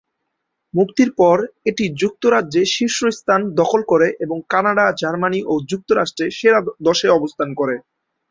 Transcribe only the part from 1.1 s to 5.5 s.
পর এটি যুক্তরাজ্যে শীর্ষস্থান দখল করে এবং কানাডা, জার্মানি